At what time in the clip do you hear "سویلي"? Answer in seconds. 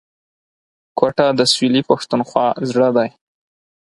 1.51-1.81